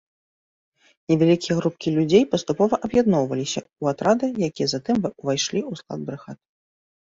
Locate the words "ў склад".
5.65-5.99